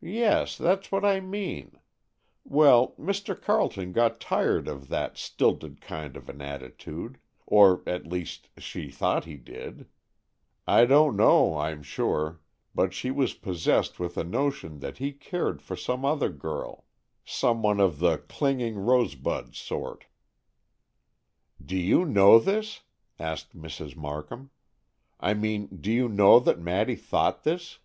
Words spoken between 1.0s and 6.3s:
I mean. Well, Mr. Carleton got tired of that stilted kind of